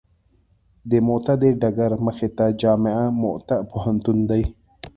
د 0.89 0.91
موته 1.07 1.33
د 1.41 1.43
ډګر 1.61 1.91
مخې 2.05 2.27
ته 2.37 2.45
جامعه 2.61 3.05
موته 3.21 3.55
پوهنتون 3.69 4.17
دی. 4.29 4.43